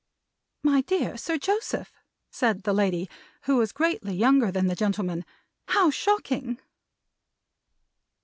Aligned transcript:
"My 0.63 0.81
dear 0.81 1.15
Sir 1.15 1.37
Joseph!" 1.37 1.93
said 2.31 2.63
the 2.63 2.73
lady, 2.73 3.07
who 3.43 3.57
was 3.57 3.71
greatly 3.71 4.15
younger 4.15 4.49
than 4.51 4.65
the 4.65 4.73
gentleman. 4.75 5.23
"How 5.67 5.91
shocking!" 5.91 6.59